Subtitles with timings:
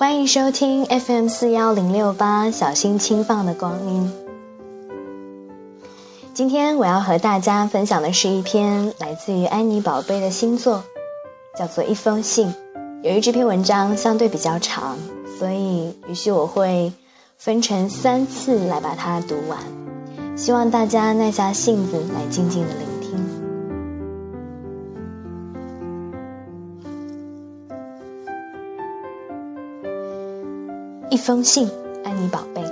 [0.00, 4.10] 欢迎收听 FM 四幺零六八，小心轻放的光阴。
[6.32, 10.82] 今天我要和大家分享的是一篇来自于安妮宝贝的新作，
[11.54, 12.48] 叫做《一封信》。
[13.02, 14.96] 由于这篇文章相对比较长，
[15.38, 16.90] 所以于是我会
[17.36, 19.58] 分成三次来把它读完。
[20.34, 22.86] 希望大家耐下性子来静静的聆
[31.10, 31.68] 一封信，
[32.04, 32.62] 安妮宝贝。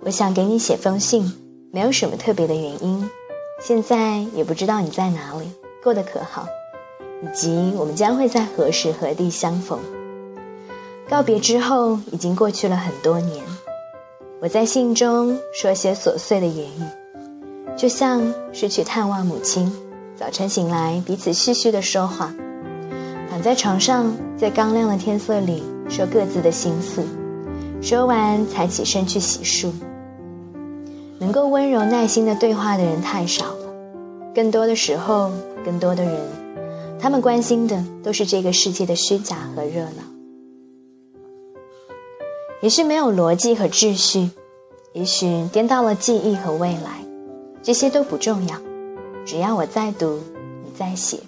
[0.00, 1.32] 我想给你写封信，
[1.70, 3.08] 没有什么特别的原因。
[3.60, 5.48] 现在也不知道你在哪里，
[5.80, 6.48] 过得可好，
[7.22, 9.78] 以及我们将会在何时何地相逢。
[11.08, 13.44] 告别之后，已经过去了很多年。
[14.40, 19.72] 我在信中说些琐碎的言语，就像是去探望母亲。
[20.16, 22.34] 早晨醒来，彼此絮絮的说话，
[23.30, 27.02] 躺在床上，在刚亮的天色里说各自的心思，
[27.80, 29.72] 说完才起身去洗漱。
[31.18, 33.72] 能够温柔耐心的对话的人太少了，
[34.34, 35.32] 更多的时候，
[35.64, 36.14] 更多的人，
[37.00, 40.04] 他们关心的都是这个世界的虚假和热闹，
[42.60, 44.30] 也许没有逻辑和秩序，
[44.92, 47.04] 也许颠倒了记忆和未来，
[47.62, 48.56] 这些都不重要，
[49.26, 50.20] 只要我在读，
[50.64, 51.18] 你在写。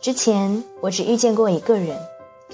[0.00, 1.96] 之前我只遇见过一个人，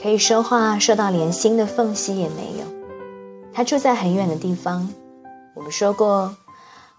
[0.03, 2.67] 可以说话说到连心的缝隙也没有。
[3.53, 4.89] 他住在很远的地方，
[5.55, 6.37] 我们说过，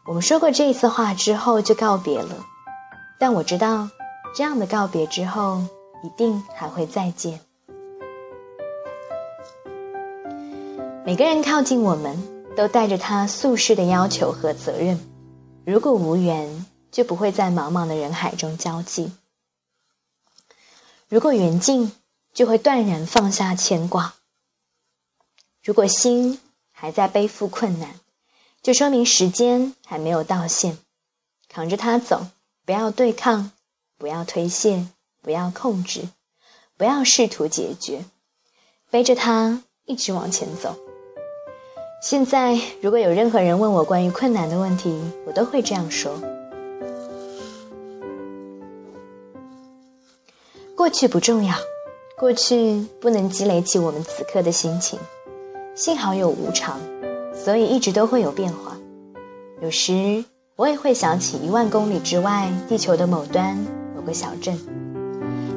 [0.05, 2.45] 我们说过这一次话之后就告别了，
[3.17, 3.89] 但我知道，
[4.35, 5.61] 这样的告别之后
[6.03, 7.39] 一定还会再见。
[11.05, 12.21] 每个人靠近我们
[12.57, 14.99] 都带着他宿世的要求和责任，
[15.65, 19.09] 如果无缘，就不会在茫茫的人海中交际；
[21.07, 21.91] 如果缘尽，
[22.33, 24.13] 就会断然放下牵挂；
[25.63, 26.39] 如果心。
[26.81, 27.95] 还在背负困难，
[28.61, 30.77] 就说明时间还没有到线。
[31.49, 32.27] 扛着它走，
[32.65, 33.51] 不要对抗，
[33.97, 34.87] 不要推卸，
[35.21, 36.07] 不要控制，
[36.77, 38.05] 不要试图解决，
[38.89, 40.79] 背着它一直往前走。
[42.01, 46.17] 现在，如果有任何人问我关于困难的问题，我都会这样说：
[50.77, 51.57] 过去不重要，
[52.19, 54.99] 过去不能积累起我们此刻的心情。
[55.73, 56.77] 幸好有无常，
[57.33, 58.77] 所以一直都会有变化。
[59.61, 60.25] 有时
[60.57, 63.57] 我也会想起一万公里之外地球的某端
[63.95, 64.59] 某个小镇，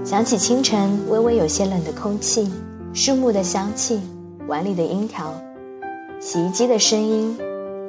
[0.05, 2.49] 想起清晨微微有些冷的空气，
[2.95, 4.01] 树木的香气，
[4.47, 5.35] 碗里的樱桃，
[6.21, 7.37] 洗衣机的声音，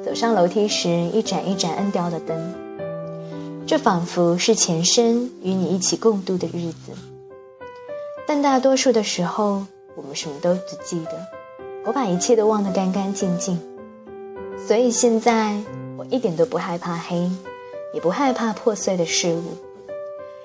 [0.04, 2.54] 走上楼梯时一盏一盏摁掉的灯。
[3.68, 6.90] 这仿佛是前生与你一起共度的日子，
[8.26, 9.64] 但大多数的时候，
[9.94, 11.12] 我们什么都不记得。
[11.84, 13.60] 我把一切都忘得干干净净，
[14.66, 15.54] 所以现在
[15.98, 17.30] 我一点都不害怕黑，
[17.92, 19.42] 也不害怕破碎的事物，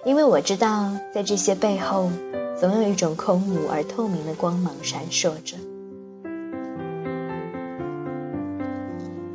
[0.04, 2.12] 因为我知道，在这些背后，
[2.60, 5.56] 总有一种空无而透明的光芒闪烁着。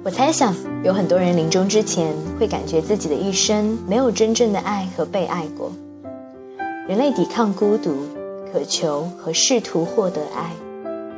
[0.05, 0.55] 我猜想，
[0.85, 5.73] 有很多人临终之前会感觉自己的一生没有真正的爱和被爱过。
[6.87, 7.97] 人类抵抗孤独，
[8.55, 10.55] 渴求和试图获得爱，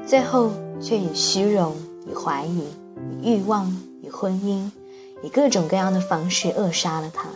[0.06, 0.50] 最后。
[0.78, 1.74] 却以虚荣、
[2.06, 2.66] 以怀疑、
[3.22, 4.70] 以欲望、以婚姻、
[5.22, 7.30] 以各种各样的方式扼杀了他。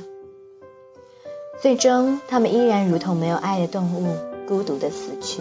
[1.58, 4.14] 最终，他们依然如同没有爱的动物，
[4.46, 5.40] 孤独的死去。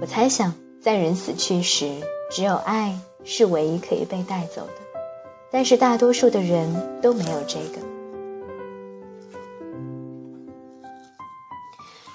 [0.00, 1.92] 我猜想，在人死去时，
[2.30, 4.72] 只有爱是唯一可以被带走的。
[5.50, 7.93] 但是，大多数的人都没有这个。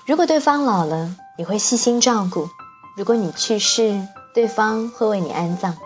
[0.09, 2.49] 如果对方老了，你会细心照顾；
[2.97, 5.77] 如果你去世，对方会为你安葬，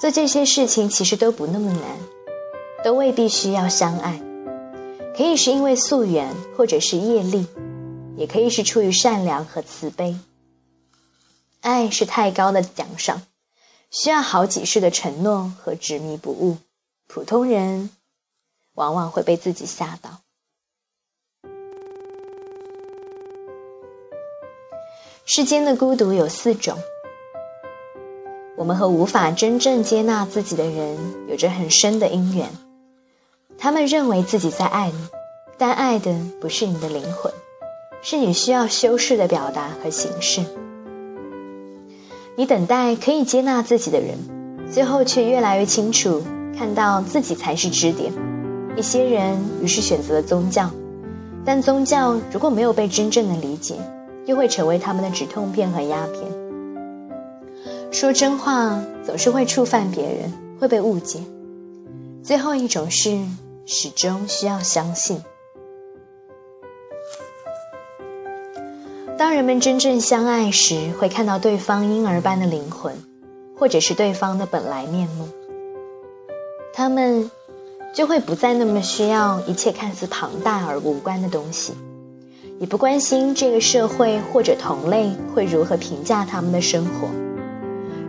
[0.00, 1.98] 做这些事情其实都不那么难，
[2.84, 4.22] 都未必需要相爱，
[5.16, 7.48] 可以是因为夙缘或者是业力，
[8.16, 10.16] 也可以是出于善良和慈悲。
[11.60, 13.22] 爱是太高的奖赏，
[13.90, 16.58] 需要好几世的承诺和执迷不悟，
[17.08, 17.90] 普通人
[18.74, 20.20] 往往会被自己吓到。
[25.26, 26.76] 世间的孤独有四种。
[28.58, 30.98] 我们和无法真正接纳自己的人
[31.28, 32.46] 有着很深的因缘。
[33.56, 34.98] 他们认为自己在爱你，
[35.56, 37.32] 但爱的不是你的灵魂，
[38.02, 40.42] 是你需要修饰的表达和形式。
[42.36, 44.18] 你等待可以接纳自己的人，
[44.70, 46.22] 最后却越来越清楚
[46.54, 48.12] 看到自己才是支点。
[48.76, 50.70] 一些人于是选择了宗教，
[51.46, 53.76] 但宗教如果没有被真正的理解，
[54.26, 56.32] 又会成为他们的止痛片和鸦片。
[57.90, 61.20] 说真话总是会触犯别人，会被误解。
[62.22, 63.20] 最后一种是
[63.66, 65.22] 始终需要相信。
[69.16, 72.92] 当人们真正相爱时，会看到对方婴儿般的灵魂，
[73.56, 75.28] 或者是对方的本来面目。
[76.72, 77.30] 他们
[77.94, 81.74] 就会不再那么需要一切看似庞大而无关的东西，
[82.64, 87.08] 也不关心这个社会或者同类会如何评价他们的生活。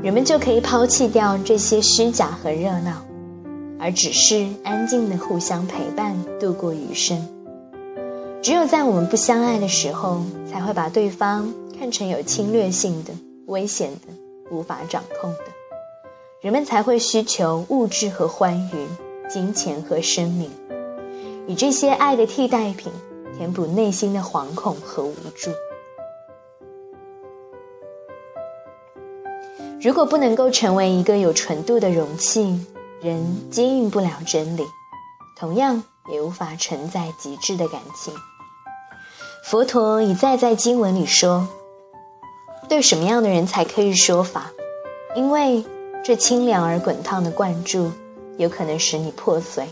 [0.01, 3.03] 人们就可以抛弃掉这些虚假和热闹，
[3.77, 7.27] 而只是安静的互相陪伴度过余生。
[8.41, 13.11] 只有在我们不相爱的时候，才会把对方看成有侵略性的、
[13.47, 14.13] 危险的、
[14.55, 15.39] 无法掌控的。
[16.39, 18.87] 人们才会需求物质和欢愉，
[19.29, 20.49] 金钱和生命，
[21.45, 22.89] 以这些爱的替代品
[23.37, 25.51] 填补内心的惶恐和无助。
[29.81, 32.65] 如果不能够成为一个有纯度的容器，
[33.01, 34.63] 人接应不了真理，
[35.37, 38.13] 同样也无法承载极致的感情。
[39.43, 41.47] 佛陀一再在经文里说
[42.67, 44.49] ：“对什么样的人才可以说法？
[45.15, 45.63] 因为
[46.03, 47.91] 这清凉而滚烫的灌注，
[48.37, 49.67] 有可能使你破碎。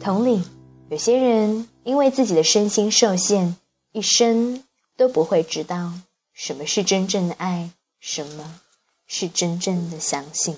[0.00, 0.42] 同理，
[0.88, 3.56] 有些人因为自己的身心受限，
[3.92, 4.64] 一生
[4.96, 5.92] 都不会知道
[6.32, 7.70] 什么是真正的爱，
[8.00, 8.60] 什么
[9.06, 10.56] 是真正的相信。”